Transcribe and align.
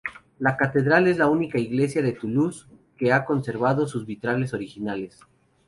La 0.39 0.57
catedral 0.57 1.05
es 1.07 1.19
la 1.19 1.27
única 1.29 1.59
iglesia 1.59 2.01
de 2.01 2.13
Toulouse 2.13 2.65
que 2.97 3.13
ha 3.13 3.23
conservado 3.23 3.85
sus 3.85 4.03
vitrales 4.07 4.51
originales. 4.51 5.19